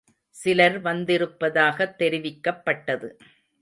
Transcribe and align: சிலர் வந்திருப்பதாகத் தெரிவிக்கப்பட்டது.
சிலர் 0.29 0.81
வந்திருப்பதாகத் 0.81 1.95
தெரிவிக்கப்பட்டது. 1.99 3.09